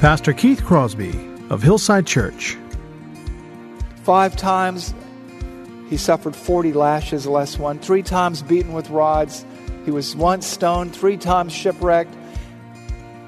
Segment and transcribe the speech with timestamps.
[0.00, 2.58] Pastor Keith Crosby of Hillside Church.
[4.02, 4.92] Five times
[5.88, 7.78] he suffered 40 lashes, less one.
[7.78, 9.46] Three times beaten with rods.
[9.84, 12.14] He was once stoned, three times shipwrecked.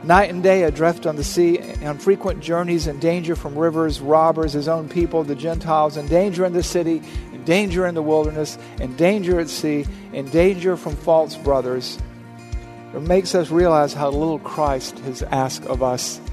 [0.02, 4.52] Night and day adrift on the sea, on frequent journeys, in danger from rivers, robbers,
[4.52, 7.00] his own people, the Gentiles, in danger in the city,
[7.32, 11.98] in danger in the wilderness, in danger at sea, in danger from false brothers.
[12.92, 16.20] It makes us realize how little Christ has asked of us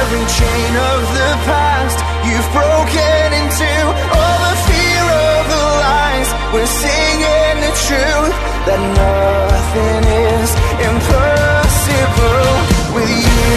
[0.00, 3.72] every chain of the past you've broken into.
[4.16, 8.36] All the fear of the lies, we're singing the truth
[8.68, 10.50] that nothing is
[10.88, 12.52] impossible
[12.94, 13.56] with you.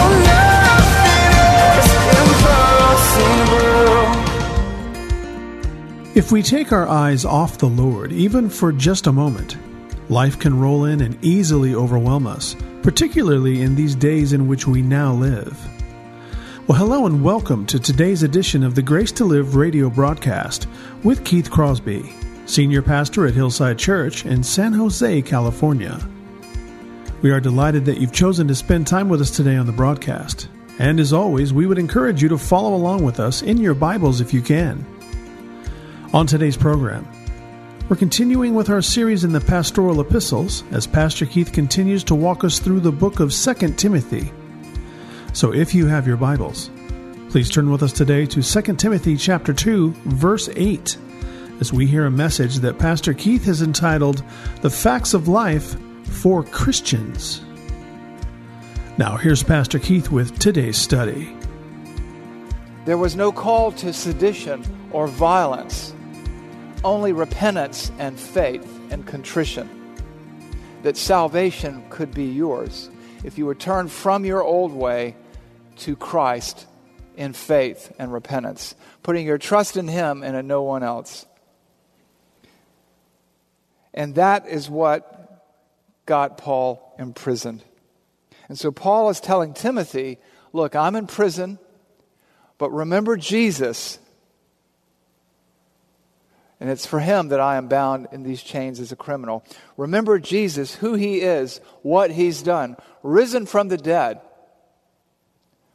[0.00, 0.38] Oh.
[6.14, 9.56] If we take our eyes off the Lord, even for just a moment,
[10.08, 14.80] life can roll in and easily overwhelm us, particularly in these days in which we
[14.80, 15.58] now live.
[16.66, 20.66] Well, hello and welcome to today's edition of the Grace to Live radio broadcast
[21.04, 22.10] with Keith Crosby,
[22.46, 26.00] Senior Pastor at Hillside Church in San Jose, California.
[27.20, 30.48] We are delighted that you've chosen to spend time with us today on the broadcast.
[30.78, 34.22] And as always, we would encourage you to follow along with us in your Bibles
[34.22, 34.86] if you can.
[36.14, 37.06] On today's program,
[37.88, 42.44] we're continuing with our series in the pastoral epistles as Pastor Keith continues to walk
[42.44, 44.30] us through the book of 2 Timothy.
[45.32, 46.70] So if you have your Bibles,
[47.30, 50.98] please turn with us today to 2 Timothy chapter 2, verse 8,
[51.60, 54.22] as we hear a message that Pastor Keith has entitled
[54.60, 55.74] The Facts of Life
[56.04, 57.40] for Christians.
[58.98, 61.34] Now here's Pastor Keith with today's study.
[62.84, 65.94] There was no call to sedition or violence,
[66.84, 69.68] only repentance and faith and contrition.
[70.82, 72.90] That salvation could be yours
[73.24, 75.16] if you would turn from your old way
[75.78, 76.66] to Christ
[77.16, 81.26] in faith and repentance, putting your trust in Him and in no one else.
[83.92, 85.44] And that is what
[86.06, 87.64] got Paul imprisoned.
[88.48, 90.18] And so Paul is telling Timothy,
[90.52, 91.58] look, I'm in prison,
[92.56, 93.98] but remember Jesus.
[96.60, 99.44] And it's for him that I am bound in these chains as a criminal.
[99.76, 104.20] Remember Jesus, who he is, what he's done, risen from the dead.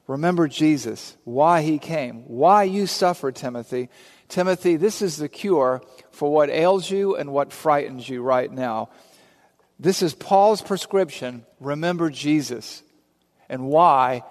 [0.07, 3.89] Remember Jesus, why he came, why you suffer, Timothy.
[4.27, 8.89] Timothy, this is the cure for what ails you and what frightens you right now.
[9.79, 11.45] This is Paul's prescription.
[11.59, 12.83] Remember Jesus
[13.47, 14.23] and why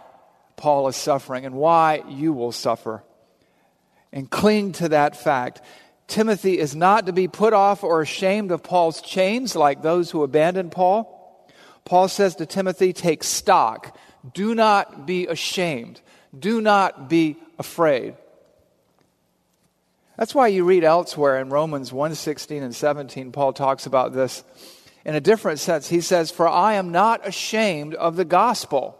[0.57, 3.03] Paul is suffering and why you will suffer.
[4.13, 5.63] And cling to that fact.
[6.07, 10.23] Timothy is not to be put off or ashamed of Paul's chains like those who
[10.23, 11.49] abandoned Paul.
[11.85, 13.97] Paul says to Timothy, Take stock.
[14.35, 16.01] Do not be ashamed.
[16.39, 18.15] Do not be afraid.
[20.17, 24.45] That's why you read elsewhere in Romans 1:16 and 17 Paul talks about this
[25.05, 25.89] in a different sense.
[25.89, 28.97] He says, "For I am not ashamed of the gospel,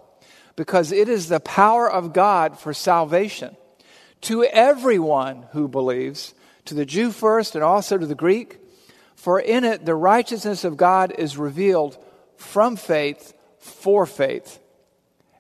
[0.57, 3.57] because it is the power of God for salvation
[4.23, 8.59] to everyone who believes, to the Jew first and also to the Greek,
[9.15, 11.97] for in it the righteousness of God is revealed
[12.37, 14.59] from faith for faith."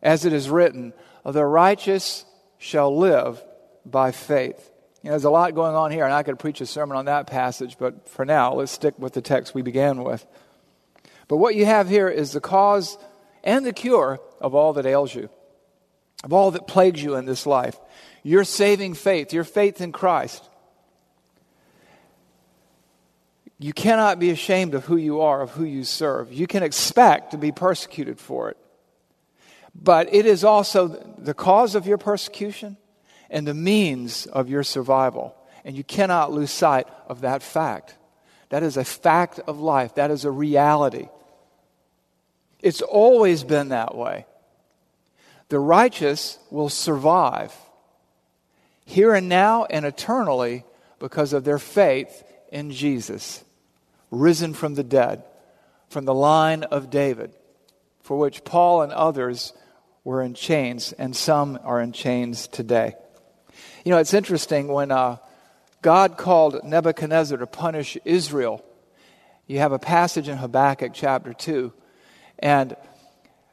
[0.02, 0.92] As it is written,
[1.24, 2.24] "The righteous
[2.58, 3.42] shall live
[3.84, 4.70] by faith."
[5.02, 7.06] You know, there's a lot going on here, and I could preach a sermon on
[7.06, 10.24] that passage, but for now, let's stick with the text we began with.
[11.26, 12.98] But what you have here is the cause
[13.42, 15.28] and the cure of all that ails you,
[16.22, 17.80] of all that plagues you in this life.
[18.22, 20.48] Your saving faith, your faith in Christ.
[23.62, 26.32] You cannot be ashamed of who you are, of who you serve.
[26.32, 28.56] You can expect to be persecuted for it.
[29.72, 32.76] But it is also the cause of your persecution
[33.30, 35.36] and the means of your survival.
[35.64, 37.94] And you cannot lose sight of that fact.
[38.48, 41.08] That is a fact of life, that is a reality.
[42.58, 44.26] It's always been that way.
[45.50, 47.54] The righteous will survive
[48.86, 50.64] here and now and eternally
[50.98, 53.44] because of their faith in Jesus
[54.12, 55.24] risen from the dead,
[55.88, 57.34] from the line of David,
[58.02, 59.52] for which Paul and others
[60.04, 62.94] were in chains, and some are in chains today.
[63.84, 65.16] You know, it's interesting when uh,
[65.80, 68.64] God called Nebuchadnezzar to punish Israel.
[69.46, 71.72] You have a passage in Habakkuk chapter 2,
[72.38, 72.76] and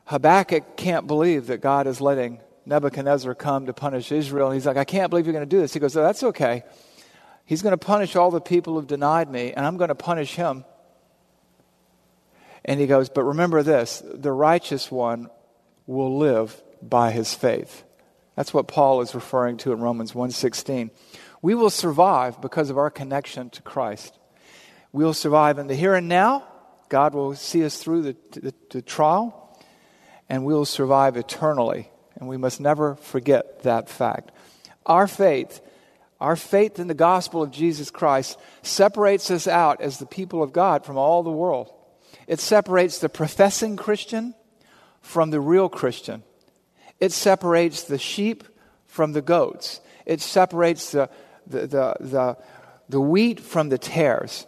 [0.05, 4.47] Habakkuk can't believe that God is letting Nebuchadnezzar come to punish Israel.
[4.47, 5.73] And he's like, I can't believe you're going to do this.
[5.73, 6.63] He goes, oh, That's okay.
[7.49, 10.35] He's going to punish all the people who've denied me, and I'm going to punish
[10.35, 10.65] him.
[12.63, 15.31] And he goes, But remember this the righteous one
[15.87, 17.83] will live by his faith.
[18.35, 20.91] That's what Paul is referring to in Romans 1:16.
[21.41, 24.15] We will survive because of our connection to Christ.
[24.91, 26.43] We will survive in the here and now.
[26.87, 29.57] God will see us through the, the, the trial,
[30.29, 31.89] and we will survive eternally.
[32.13, 34.31] And we must never forget that fact.
[34.85, 35.61] Our faith
[36.19, 40.51] our faith in the gospel of Jesus Christ separates us out as the people of
[40.51, 41.71] God from all the world.
[42.27, 44.35] It separates the professing Christian
[45.01, 46.23] from the real Christian.
[46.99, 48.43] It separates the sheep
[48.85, 49.79] from the goats.
[50.05, 51.09] It separates the,
[51.47, 52.37] the, the, the,
[52.89, 54.45] the wheat from the tares.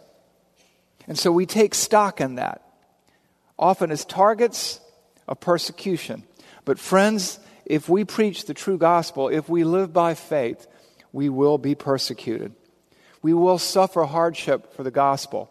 [1.08, 2.62] And so we take stock in that,
[3.58, 4.80] often as targets
[5.26, 6.24] of persecution.
[6.64, 10.66] But, friends, if we preach the true gospel, if we live by faith,
[11.12, 12.54] we will be persecuted.
[13.20, 15.50] We will suffer hardship for the gospel.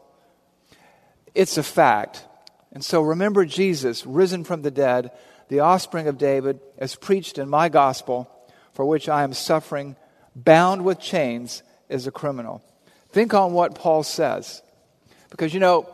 [1.33, 2.25] It's a fact.
[2.73, 5.11] And so remember Jesus, risen from the dead,
[5.49, 8.29] the offspring of David, as preached in my gospel,
[8.73, 9.95] for which I am suffering,
[10.35, 12.63] bound with chains as a criminal.
[13.11, 14.61] Think on what Paul says.
[15.29, 15.89] Because you know,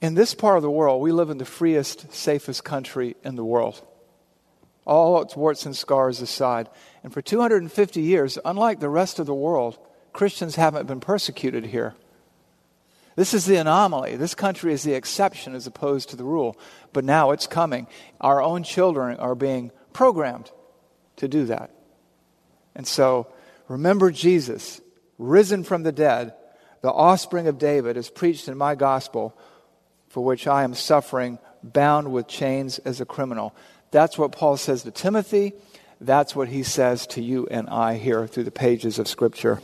[0.00, 3.44] in this part of the world, we live in the freest, safest country in the
[3.44, 3.80] world.
[4.84, 6.68] All its warts and scars aside.
[7.04, 9.78] And for 250 years, unlike the rest of the world,
[10.12, 11.94] Christians haven't been persecuted here.
[13.14, 14.16] This is the anomaly.
[14.16, 16.58] This country is the exception as opposed to the rule.
[16.92, 17.86] But now it's coming.
[18.20, 20.50] Our own children are being programmed
[21.16, 21.70] to do that.
[22.74, 23.26] And so,
[23.68, 24.80] remember Jesus,
[25.18, 26.34] risen from the dead,
[26.80, 29.36] the offspring of David, is preached in my gospel,
[30.08, 33.54] for which I am suffering, bound with chains as a criminal.
[33.92, 35.52] That's what Paul says to Timothy.
[36.00, 39.56] That's what he says to you and I here through the pages of Scripture.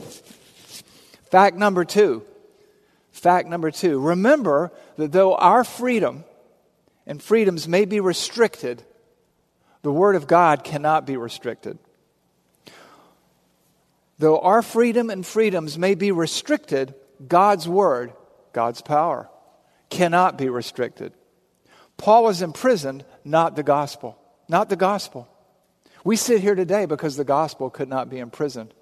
[1.31, 2.23] Fact number two.
[3.11, 3.99] Fact number two.
[3.99, 6.25] Remember that though our freedom
[7.07, 8.85] and freedoms may be restricted,
[9.83, 11.79] the Word of God cannot be restricted.
[14.19, 16.95] Though our freedom and freedoms may be restricted,
[17.27, 18.13] God's Word,
[18.53, 19.31] God's power,
[19.91, 21.15] cannot be restricted.
[21.99, 24.17] Paul was imprisoned, not the gospel.
[24.49, 25.29] Not the gospel.
[26.05, 28.73] We sit here today because the gospel could not be imprisoned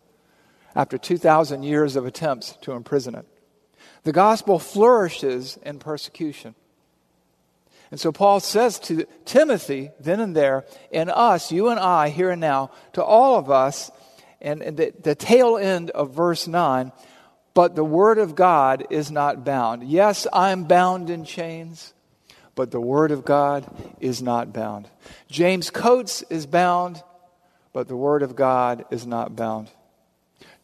[0.76, 3.26] after 2,000 years of attempts to imprison it.
[4.04, 6.54] The gospel flourishes in persecution.
[7.90, 12.30] And so Paul says to Timothy, then and there, and us, you and I, here
[12.30, 13.90] and now, to all of us,
[14.40, 16.92] and, the, the tail end of verse 9,
[17.54, 19.82] but the word of God is not bound.
[19.84, 21.94] Yes, I'm bound in chains,
[22.56, 23.64] but the word of God
[24.00, 24.88] is not bound.
[25.28, 27.00] James Coates is bound,
[27.72, 29.70] but the word of God is not bound.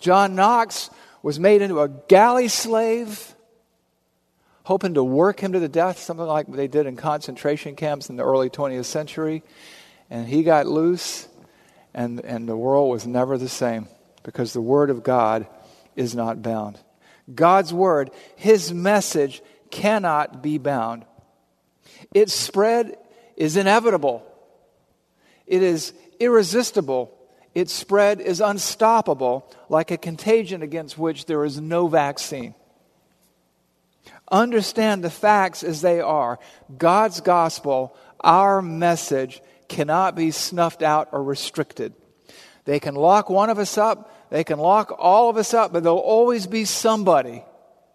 [0.01, 0.91] John Knox
[1.23, 3.37] was made into a galley slave,
[4.65, 8.17] hoping to work him to the death, something like they did in concentration camps in
[8.17, 9.45] the early 20th century.
[10.11, 11.29] And he got loose,
[11.95, 13.87] and, and the world was never the same
[14.23, 15.47] because the Word of God
[15.97, 16.79] is not bound.
[17.33, 21.05] God's Word, His message, cannot be bound.
[22.15, 22.97] Its spread
[23.37, 24.25] is inevitable,
[25.47, 27.19] it is irresistible.
[27.55, 32.55] Its spread is unstoppable, like a contagion against which there is no vaccine.
[34.31, 36.39] Understand the facts as they are.
[36.79, 41.93] God's gospel, our message, cannot be snuffed out or restricted.
[42.65, 45.83] They can lock one of us up, they can lock all of us up, but
[45.83, 47.45] there'll always be somebody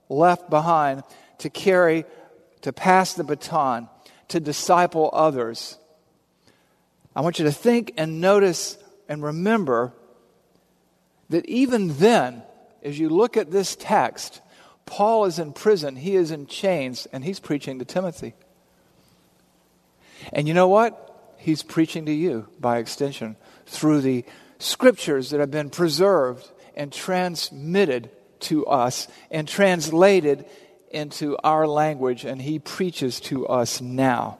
[0.10, 1.04] left behind
[1.40, 2.06] to carry,
[2.62, 3.90] to pass the baton,
[4.30, 5.78] to disciple others.
[7.16, 8.78] I want you to think and notice
[9.10, 9.94] and remember
[11.30, 12.44] that even then,
[12.84, 14.42] as you look at this text,
[14.86, 18.34] Paul is in prison, he is in chains, and he's preaching to Timothy.
[20.32, 21.36] And you know what?
[21.38, 24.26] He's preaching to you by extension through the
[24.60, 30.46] scriptures that have been preserved and transmitted to us and translated
[30.92, 34.40] into our language, and he preaches to us now.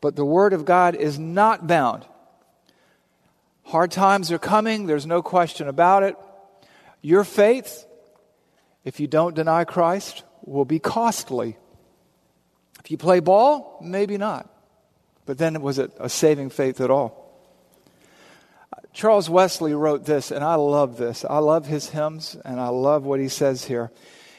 [0.00, 2.04] But the Word of God is not bound.
[3.64, 6.16] Hard times are coming, there's no question about it.
[7.02, 7.84] Your faith,
[8.84, 11.56] if you don't deny Christ, will be costly.
[12.80, 14.48] If you play ball, maybe not.
[15.26, 17.28] But then was it a saving faith at all?
[18.94, 21.24] Charles Wesley wrote this, and I love this.
[21.28, 23.92] I love his hymns, and I love what he says here.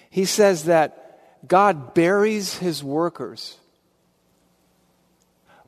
[0.09, 1.08] He says that
[1.47, 3.57] God buries his workers,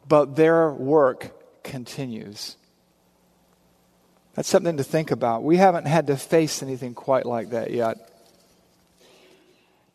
[0.07, 2.57] but their work continues.
[4.33, 5.43] That's something to think about.
[5.43, 8.07] We haven't had to face anything quite like that yet.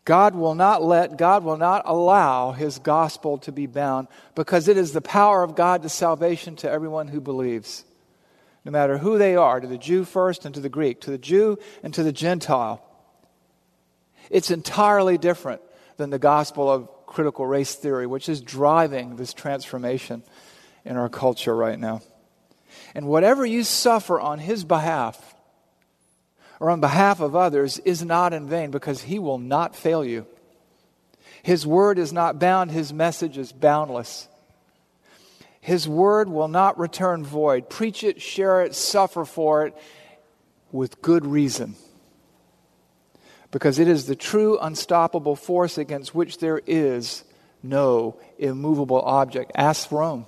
[0.04, 4.06] God will not let, God will not allow his gospel to be bound
[4.36, 7.84] because it is the power of God to salvation to everyone who believes,
[8.64, 11.18] no matter who they are, to the Jew first and to the Greek, to the
[11.18, 12.80] Jew and to the Gentile.
[14.30, 15.60] It's entirely different
[15.96, 20.22] than the gospel of critical race theory, which is driving this transformation
[20.84, 22.02] in our culture right now.
[22.94, 25.34] And whatever you suffer on his behalf
[26.60, 30.26] or on behalf of others is not in vain because he will not fail you.
[31.42, 34.28] His word is not bound, his message is boundless.
[35.60, 37.68] His word will not return void.
[37.68, 39.76] Preach it, share it, suffer for it
[40.72, 41.76] with good reason.
[43.56, 47.24] Because it is the true unstoppable force against which there is
[47.62, 49.50] no immovable object.
[49.54, 50.26] Ask Rome.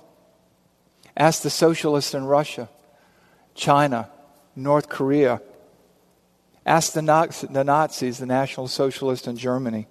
[1.15, 2.69] Ask the socialists in Russia,
[3.53, 4.09] China,
[4.55, 5.43] North Korea.
[6.65, 9.85] Ask the, Nazis, the National Socialists in Germany.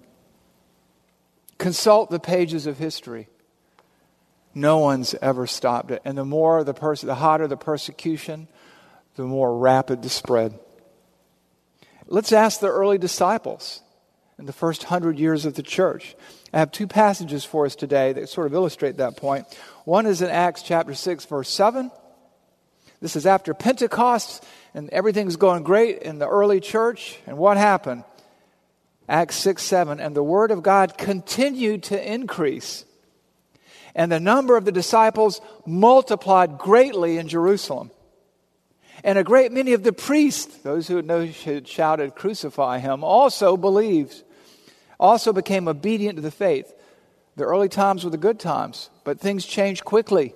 [1.57, 3.29] Consult the pages of history.
[4.53, 6.01] No one's ever stopped it.
[6.03, 8.49] And the more the pers- the hotter the persecution,
[9.15, 10.59] the more rapid the spread.
[12.11, 13.81] Let's ask the early disciples
[14.39, 16.15] in the first hundred years of the church.
[16.51, 19.45] I have two passages for us today that sort of illustrate that point.
[19.85, 21.91] One is in Acts chapter 6, verse 7.
[22.99, 27.19] This is after Pentecost, and everything's going great in the early church.
[27.27, 28.03] And what happened?
[29.07, 29.99] Acts 6, 7.
[29.99, 32.85] And the word of God continued to increase.
[33.93, 37.91] And the number of the disciples multiplied greatly in Jerusalem.
[39.03, 44.23] And a great many of the priests, those who had shouted, Crucify him, also believed
[44.99, 46.73] also became obedient to the faith.
[47.35, 50.35] The early times were the good times, but things changed quickly.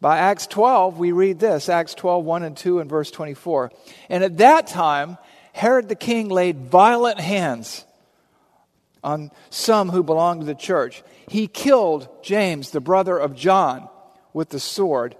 [0.00, 3.70] By Acts 12, we read this Acts 12, 1 and 2, and verse 24.
[4.08, 5.18] And at that time,
[5.52, 7.84] Herod the king laid violent hands
[9.04, 11.04] on some who belonged to the church.
[11.28, 13.88] He killed James, the brother of John,
[14.32, 15.14] with the sword.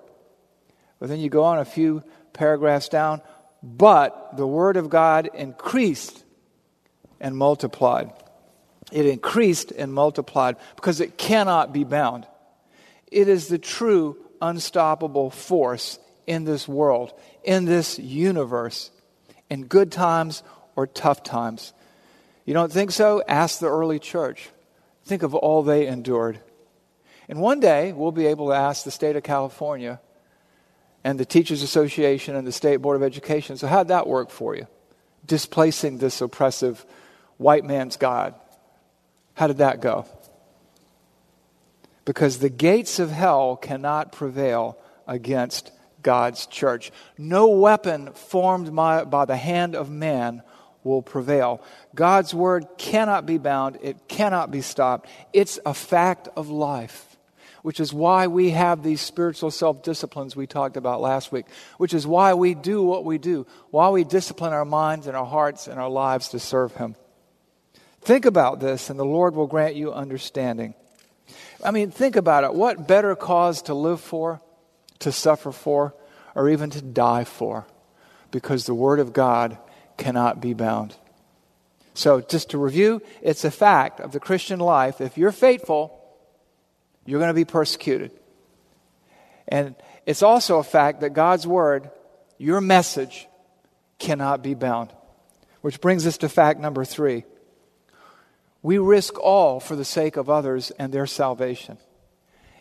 [0.99, 2.03] But then you go on a few
[2.35, 3.23] paragraphs down.
[3.63, 6.23] But the word of God increased
[7.19, 8.13] and multiplied
[8.95, 12.27] it increased and multiplied because it cannot be bound.
[13.11, 17.13] It is the true unstoppable force in this world,
[17.43, 18.93] in this universe,
[19.51, 20.43] in good times
[20.77, 21.73] or tough times.
[22.45, 23.23] You don't think so?
[23.27, 24.49] Ask the early church.
[25.05, 26.39] Think of all they endured.
[27.29, 30.01] And one day, we'll be able to ask the state of California
[31.05, 34.57] and the Teachers Association and the State Board of Education so, how'd that work for
[34.57, 34.67] you?
[35.27, 36.85] Displacing this oppressive
[37.37, 38.35] white man's God.
[39.35, 40.07] How did that go?
[42.05, 45.71] Because the gates of hell cannot prevail against
[46.03, 46.93] God's church.
[47.19, 50.43] No weapon formed by, by, the hand of man
[50.85, 51.63] will prevail.
[51.95, 55.09] God's word cannot be bound, it cannot be stopped.
[55.33, 57.14] It's a fact of life,
[57.65, 61.47] which is why we have these spiritual self disciplines we talked about last week,
[61.79, 65.25] which is why we do what we do, why we discipline our minds and our
[65.25, 66.95] hearts and our lives to serve Him.
[68.03, 70.75] Think about this, and the Lord will grant you understanding.
[71.65, 72.53] I mean, think about it.
[72.53, 74.43] What better cause to live for,
[74.99, 75.95] to suffer for,
[76.35, 77.67] or even to die for?
[78.31, 79.57] Because the Word of God
[79.97, 80.95] cannot be bound.
[81.95, 85.01] So, just to review, it's a fact of the Christian life.
[85.01, 86.04] If you're faithful,
[87.05, 88.11] you're going to be persecuted.
[89.49, 89.75] And
[90.07, 91.91] it's also a fact that God's Word,
[92.39, 93.27] your message,
[93.99, 94.93] cannot be bound.
[95.61, 97.25] Which brings us to fact number three
[98.65, 101.77] we risk all for the sake of others and their salvation.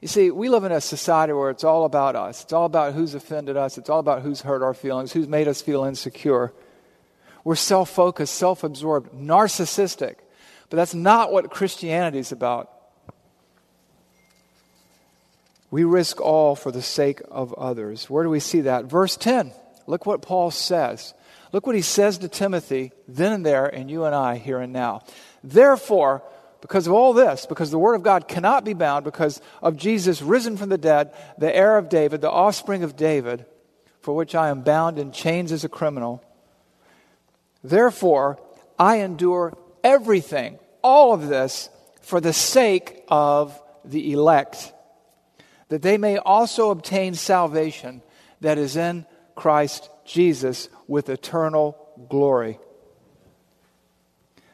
[0.01, 2.43] You see, we live in a society where it's all about us.
[2.43, 3.77] It's all about who's offended us.
[3.77, 6.51] It's all about who's hurt our feelings, who's made us feel insecure.
[7.45, 10.15] We're self focused, self absorbed, narcissistic.
[10.69, 12.69] But that's not what Christianity is about.
[15.73, 18.07] We risk all for the sake of others.
[18.07, 18.85] Where do we see that?
[18.85, 19.51] Verse 10.
[19.87, 21.15] Look what Paul says.
[21.51, 24.71] Look what he says to Timothy then and there, and you and I here and
[24.71, 25.01] now.
[25.43, 26.21] Therefore,
[26.61, 30.21] because of all this, because the Word of God cannot be bound, because of Jesus
[30.21, 33.43] risen from the dead, the heir of David, the offspring of David,
[34.01, 36.23] for which I am bound in chains as a criminal,
[37.63, 38.39] therefore
[38.77, 41.67] I endure everything all of this
[42.01, 44.72] for the sake of the elect,
[45.73, 48.03] that they may also obtain salvation
[48.41, 51.75] that is in Christ Jesus with eternal
[52.11, 52.59] glory.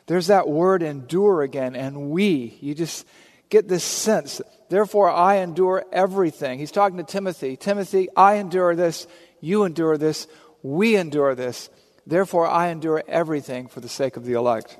[0.06, 2.58] There's that word endure again, and we.
[2.62, 3.06] You just
[3.50, 4.40] get this sense.
[4.70, 6.58] Therefore, I endure everything.
[6.58, 7.58] He's talking to Timothy.
[7.58, 9.06] Timothy, I endure this.
[9.42, 10.26] You endure this.
[10.64, 11.70] We endure this.
[12.08, 14.80] Therefore, I endure everything for the sake of the elect.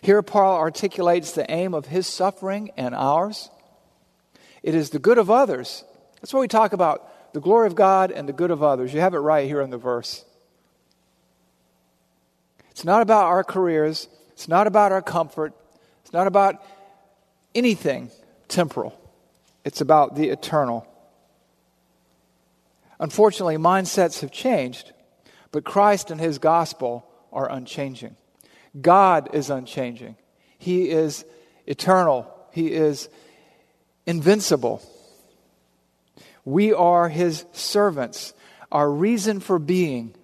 [0.00, 3.48] Here, Paul articulates the aim of his suffering and ours.
[4.62, 5.84] It is the good of others.
[6.20, 8.92] That's what we talk about the glory of God and the good of others.
[8.92, 10.24] You have it right here in the verse.
[12.70, 15.52] It's not about our careers, it's not about our comfort,
[16.02, 16.62] it's not about
[17.54, 18.10] anything
[18.48, 18.98] temporal,
[19.64, 20.86] it's about the eternal.
[22.98, 24.92] Unfortunately, mindsets have changed,
[25.52, 28.16] but Christ and his gospel are unchanging.
[28.80, 30.16] God is unchanging.
[30.58, 31.24] He is
[31.66, 32.30] eternal.
[32.52, 33.08] He is
[34.10, 34.82] invincible.
[36.44, 38.34] We are his servants.
[38.72, 40.14] Our reason for being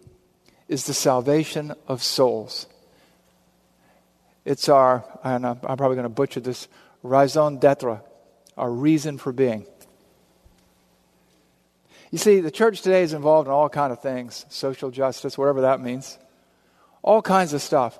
[0.69, 2.67] is the salvation of souls.
[4.45, 6.67] It's our, and I'm probably going to butcher this,
[7.05, 8.01] raison d'etre,
[8.57, 9.67] our reason for being.
[12.11, 15.61] You see, the church today is involved in all kind of things, social justice, whatever
[15.63, 16.19] that means,
[17.03, 17.99] all kinds of stuff.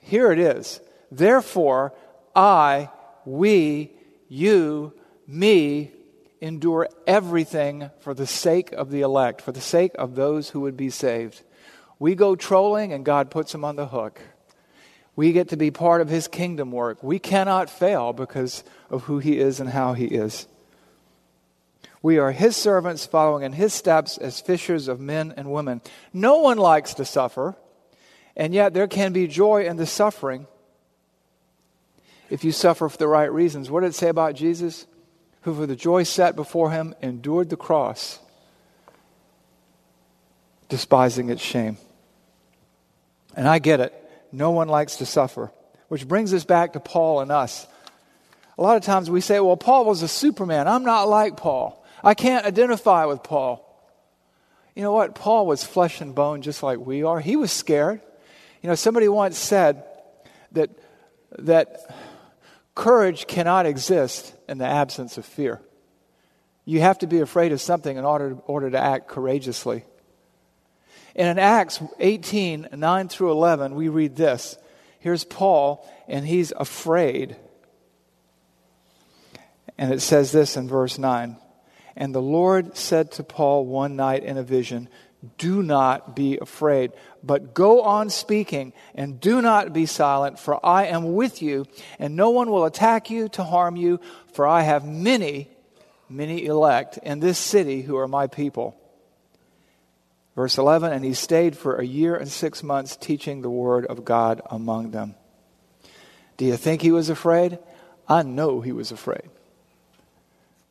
[0.00, 0.80] Here it is.
[1.10, 1.92] Therefore,
[2.34, 2.88] I,
[3.26, 3.92] we,
[4.28, 4.94] you,
[5.28, 5.92] me,
[6.40, 10.76] endure everything for the sake of the elect, for the sake of those who would
[10.76, 11.42] be saved.
[11.98, 14.20] We go trolling and God puts them on the hook.
[15.14, 17.02] We get to be part of his kingdom work.
[17.02, 20.46] We cannot fail because of who he is and how he is.
[22.00, 25.82] We are his servants following in his steps as fishers of men and women.
[26.12, 27.56] No one likes to suffer.
[28.36, 30.46] And yet, there can be joy in the suffering
[32.30, 33.68] if you suffer for the right reasons.
[33.68, 34.86] What did it say about Jesus?
[35.42, 38.18] Who, for the joy set before him, endured the cross,
[40.68, 41.78] despising its shame.
[43.34, 43.94] And I get it.
[44.32, 45.52] No one likes to suffer.
[45.88, 47.66] Which brings us back to Paul and us.
[48.58, 50.66] A lot of times we say, well, Paul was a superman.
[50.66, 51.84] I'm not like Paul.
[52.02, 53.64] I can't identify with Paul.
[54.74, 55.14] You know what?
[55.14, 57.20] Paul was flesh and bone just like we are.
[57.20, 58.00] He was scared.
[58.62, 59.84] You know, somebody once said
[60.52, 60.70] that,
[61.38, 61.80] that
[62.74, 65.60] courage cannot exist in the absence of fear.
[66.64, 69.84] You have to be afraid of something in order, order to act courageously.
[71.16, 74.56] And in Acts 18 9 through 11, we read this.
[75.00, 77.36] Here's Paul, and he's afraid.
[79.76, 81.36] And it says this in verse 9
[81.96, 84.88] And the Lord said to Paul one night in a vision,
[85.36, 86.92] do not be afraid,
[87.24, 91.66] but go on speaking and do not be silent, for I am with you,
[91.98, 94.00] and no one will attack you to harm you,
[94.32, 95.48] for I have many,
[96.08, 98.76] many elect in this city who are my people.
[100.36, 104.04] Verse 11, and he stayed for a year and six months teaching the word of
[104.04, 105.16] God among them.
[106.36, 107.58] Do you think he was afraid?
[108.08, 109.28] I know he was afraid.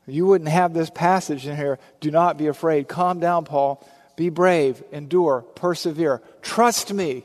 [0.07, 1.79] You wouldn't have this passage in here.
[1.99, 2.87] Do not be afraid.
[2.87, 3.85] Calm down, Paul.
[4.17, 6.21] Be brave, endure, persevere.
[6.41, 7.23] Trust me.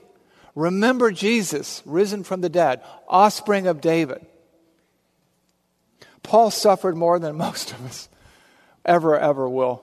[0.55, 4.25] Remember Jesus, risen from the dead, offspring of David.
[6.23, 8.09] Paul suffered more than most of us
[8.85, 9.83] ever, ever will.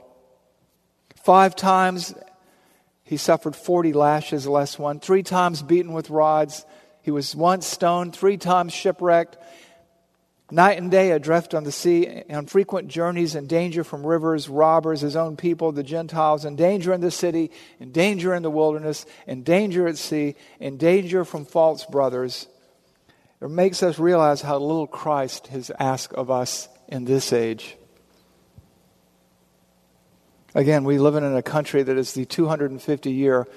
[1.15, 2.13] Five times
[3.03, 4.99] he suffered 40 lashes, less one.
[4.99, 6.63] Three times beaten with rods.
[7.01, 9.35] He was once stoned, three times shipwrecked.
[10.51, 15.01] Night and day adrift on the sea, on frequent journeys, in danger from rivers, robbers,
[15.01, 19.05] his own people, the Gentiles, in danger in the city, in danger in the wilderness,
[19.27, 22.47] in danger at sea, in danger from false brothers.
[23.41, 27.77] It makes us realize how little Christ has asked of us in this age.
[30.55, 33.47] Again, we live in a country that is the 250 year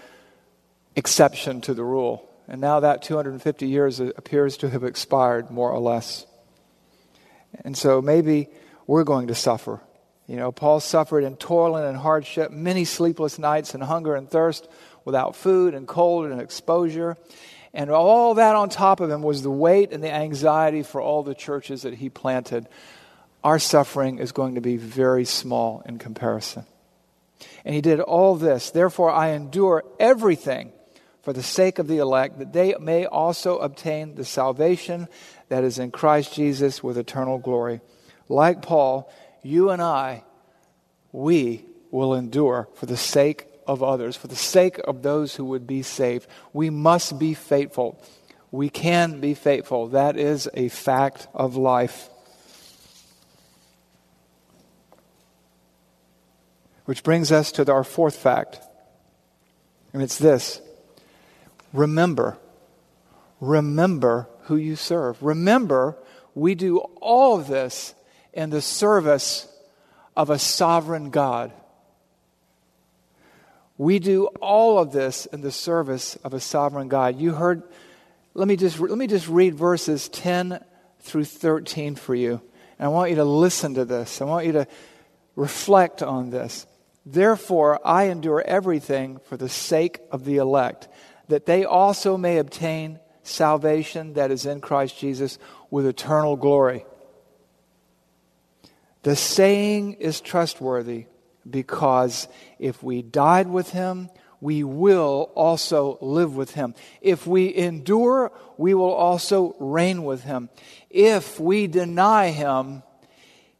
[0.94, 2.28] exception to the rule.
[2.48, 6.26] And now that 250 years appears to have expired, more or less.
[7.64, 8.48] And so maybe
[8.86, 9.80] we're going to suffer.
[10.26, 14.68] You know, Paul suffered in toil and hardship, many sleepless nights and hunger and thirst,
[15.04, 17.16] without food and cold and exposure.
[17.74, 21.22] And all that on top of him was the weight and the anxiety for all
[21.22, 22.68] the churches that he planted.
[23.42, 26.66] Our suffering is going to be very small in comparison.
[27.64, 28.70] And he did all this.
[28.70, 30.72] Therefore, I endure everything
[31.22, 35.08] for the sake of the elect, that they may also obtain the salvation
[35.48, 37.80] that is in Christ Jesus with eternal glory.
[38.28, 39.10] Like Paul,
[39.42, 40.24] you and I,
[41.12, 45.66] we will endure for the sake of others, for the sake of those who would
[45.66, 46.26] be saved.
[46.52, 48.02] We must be faithful.
[48.50, 49.88] We can be faithful.
[49.88, 52.08] That is a fact of life.
[56.84, 58.58] Which brings us to our fourth fact,
[59.92, 60.60] and it's this
[61.72, 62.38] remember.
[63.40, 65.22] Remember who you serve.
[65.22, 65.96] Remember,
[66.34, 67.94] we do all of this
[68.32, 69.48] in the service
[70.16, 71.52] of a sovereign God.
[73.78, 77.18] We do all of this in the service of a sovereign God.
[77.18, 77.62] You heard,
[78.34, 80.62] let me just, let me just read verses 10
[81.00, 82.40] through 13 for you.
[82.78, 84.20] And I want you to listen to this.
[84.20, 84.66] I want you to
[85.34, 86.66] reflect on this.
[87.04, 90.88] Therefore, I endure everything for the sake of the elect,
[91.32, 95.38] that they also may obtain salvation that is in Christ Jesus
[95.70, 96.84] with eternal glory.
[99.02, 101.06] The saying is trustworthy
[101.48, 104.10] because if we died with him,
[104.42, 106.74] we will also live with him.
[107.00, 110.50] If we endure, we will also reign with him.
[110.90, 112.82] If we deny him,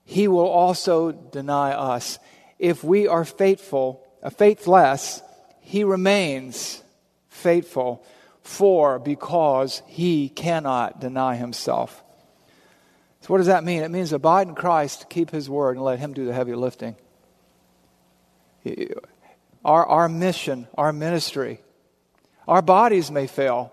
[0.04, 2.18] he will also deny us
[2.58, 5.22] if we are faithful, uh, faithless,
[5.60, 6.81] he remains
[7.32, 8.04] faithful,
[8.42, 12.02] for because he cannot deny himself.
[13.22, 13.82] So, what does that mean?
[13.82, 16.96] It means abide in Christ, keep his word, and let him do the heavy lifting.
[19.64, 21.60] Our, our mission, our ministry,
[22.46, 23.72] our bodies may fail.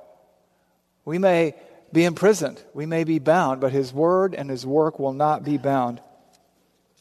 [1.03, 1.55] We may
[1.91, 5.57] be imprisoned, we may be bound, but his word and his work will not be
[5.57, 5.99] bound.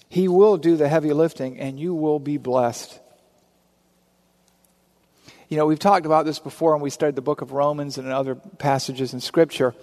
[0.08, 2.98] He will do the heavy lifting, and you will be blessed.
[5.48, 8.08] You know, we've talked about this before, and we studied the book of Romans and
[8.08, 9.74] other passages in Scripture.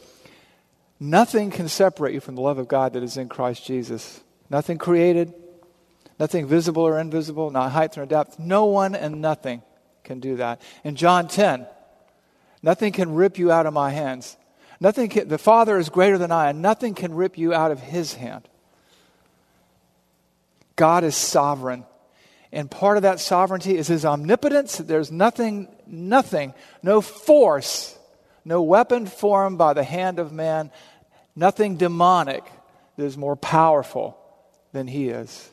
[1.00, 4.22] Nothing can separate you from the love of God that is in Christ Jesus.
[4.50, 5.34] Nothing created,
[6.20, 8.38] nothing visible or invisible, not height nor depth.
[8.38, 9.64] No one and nothing
[10.04, 10.62] can do that.
[10.84, 11.66] In John 10,
[12.62, 14.38] nothing can rip you out of my hands.
[14.80, 17.80] Nothing can, the Father is greater than I, and nothing can rip you out of
[17.80, 18.48] his hand.
[20.76, 21.86] God is sovereign.
[22.56, 24.78] And part of that sovereignty is his omnipotence.
[24.78, 28.00] There's nothing, nothing, no force,
[28.46, 30.72] no weapon formed by the hand of man,
[31.36, 32.46] nothing demonic
[32.96, 34.18] that is more powerful
[34.72, 35.52] than he is.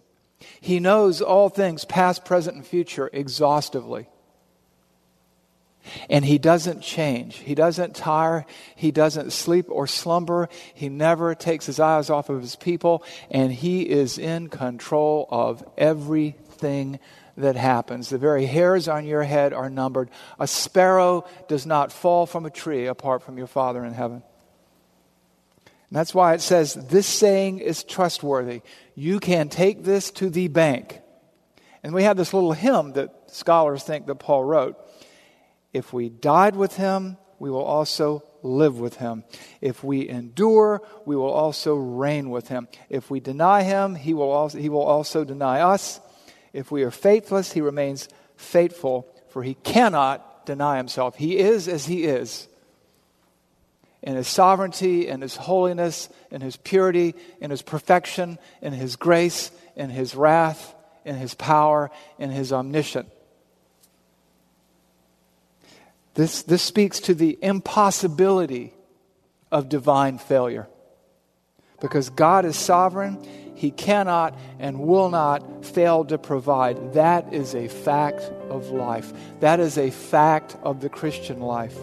[0.61, 4.07] He knows all things, past, present, and future, exhaustively.
[6.09, 7.39] And he doesn't change.
[7.39, 8.47] He doesn't tire.
[8.77, 10.49] He doesn't sleep or slumber.
[10.75, 13.03] He never takes his eyes off of his people.
[13.29, 16.42] And he is in control of everything
[17.37, 18.09] that happens.
[18.09, 20.11] The very hairs on your head are numbered.
[20.39, 24.23] A sparrow does not fall from a tree apart from your Father in heaven.
[25.67, 28.63] And that's why it says this saying is trustworthy.
[28.95, 31.01] You can take this to the bank.
[31.83, 34.77] And we have this little hymn that scholars think that Paul wrote.
[35.73, 39.25] If we died with him, we will also live with him.
[39.61, 42.69] If we endure, we will also reign with him.
[42.89, 46.01] If we deny him, he will also, he will also deny us.
[46.53, 51.17] If we are faithless, he remains faithful, for he cannot deny himself.
[51.17, 52.49] He is as he is.
[54.03, 59.53] In his sovereignty, in his holiness, in his purity, in his perfection, in his grace,
[59.77, 63.11] in his wrath, in his power, in his omniscience.
[66.15, 68.75] This, this speaks to the impossibility
[69.51, 70.69] of divine failure.
[71.81, 73.19] Because God is sovereign,
[73.63, 76.95] He cannot and will not fail to provide.
[76.95, 79.13] That is a fact of life.
[79.39, 81.79] That is a fact of the Christian life.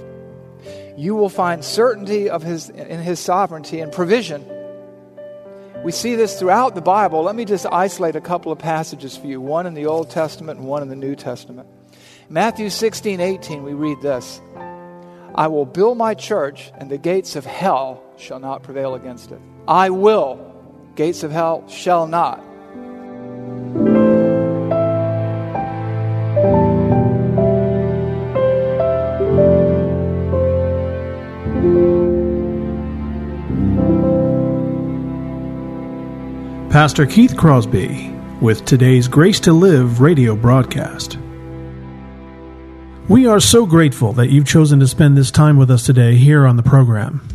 [0.98, 4.44] You will find certainty of his, in His sovereignty and provision.
[5.82, 7.24] We see this throughout the Bible.
[7.24, 10.60] Let me just isolate a couple of passages for you one in the Old Testament
[10.60, 11.70] and one in the New Testament.
[12.28, 14.42] Matthew 16, 18, we read this
[15.34, 19.40] I will build my church, and the gates of hell shall not prevail against it.
[19.66, 20.49] I will.
[20.96, 22.44] Gates of hell shall not.
[36.70, 41.18] Pastor Keith Crosby with today's Grace to Live radio broadcast.
[43.10, 46.46] We are so grateful that you've chosen to spend this time with us today here
[46.46, 47.28] on the program.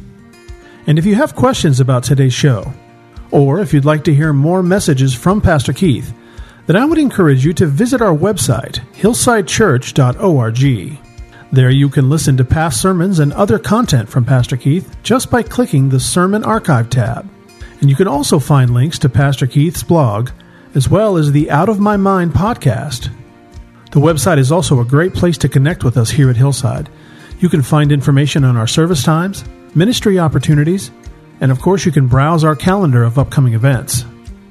[0.87, 2.73] And if you have questions about today's show,
[3.35, 6.14] or if you'd like to hear more messages from Pastor Keith,
[6.66, 10.99] then I would encourage you to visit our website, hillsidechurch.org.
[11.51, 15.42] There you can listen to past sermons and other content from Pastor Keith just by
[15.42, 17.29] clicking the Sermon Archive tab.
[17.81, 20.31] And you can also find links to Pastor Keith's blog,
[20.77, 23.11] as well as the Out of My Mind podcast.
[23.90, 26.88] The website is also a great place to connect with us here at Hillside.
[27.40, 29.44] You can find information on our service times,
[29.75, 30.92] ministry opportunities,
[31.40, 34.05] and of course, you can browse our calendar of upcoming events.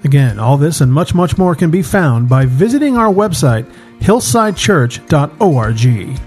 [0.04, 6.20] Again, all this and much, much more can be found by visiting our website, hillsidechurch.org.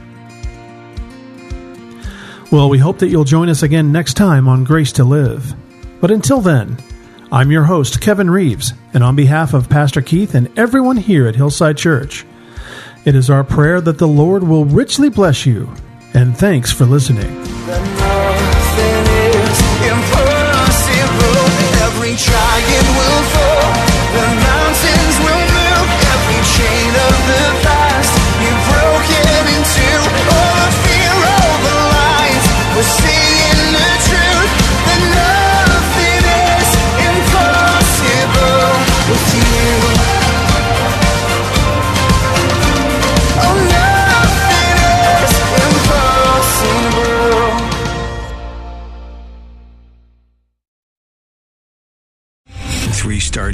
[2.53, 5.55] Well, we hope that you'll join us again next time on Grace to Live.
[6.01, 6.79] But until then,
[7.33, 11.35] I'm your host, Kevin Reeves, and on behalf of Pastor Keith and everyone here at
[11.35, 12.25] Hillside Church,
[13.05, 15.73] it is our prayer that the Lord will richly bless you,
[16.15, 17.96] and thanks for listening.